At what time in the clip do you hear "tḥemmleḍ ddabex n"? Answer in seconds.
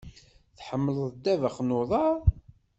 0.57-1.75